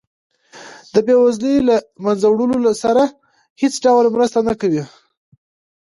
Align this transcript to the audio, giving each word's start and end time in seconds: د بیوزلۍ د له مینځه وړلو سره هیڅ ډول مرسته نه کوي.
د 0.93 0.95
بیوزلۍ 1.07 1.55
د 1.61 1.65
له 1.67 1.75
مینځه 2.03 2.27
وړلو 2.29 2.71
سره 2.83 3.03
هیڅ 3.61 3.73
ډول 3.85 4.05
مرسته 4.15 4.39
نه 4.47 4.53
کوي. 4.61 4.83